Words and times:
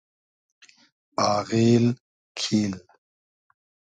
آغیل 1.33 1.83
کیل 2.39 2.73